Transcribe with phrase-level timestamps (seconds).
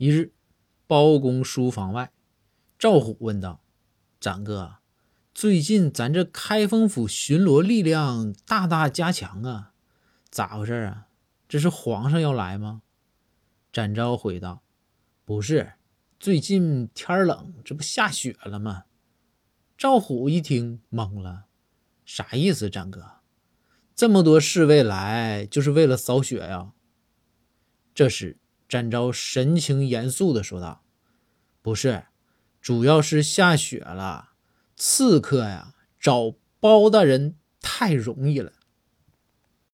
[0.00, 0.32] 一日，
[0.86, 2.10] 包公书房外，
[2.78, 3.62] 赵虎问道
[4.18, 4.76] ：“展哥，
[5.34, 9.74] 最近咱这开封府巡逻力量大大加强啊，
[10.30, 11.08] 咋回事啊？
[11.46, 12.80] 这是皇上要来吗？”
[13.70, 14.62] 展昭回道
[15.26, 15.74] ：“不是，
[16.18, 18.84] 最近天冷，这不下雪了吗？”
[19.76, 21.44] 赵虎一听懵了，
[22.06, 22.70] 啥意思？
[22.70, 23.16] 展哥，
[23.94, 26.72] 这么多侍卫来就是为了扫雪呀？
[27.94, 28.38] 这时。
[28.70, 30.84] 展昭神情严肃地说道
[31.60, 32.04] ：“不是，
[32.62, 34.30] 主要是下雪了，
[34.76, 38.52] 刺客呀找包大人太容易了。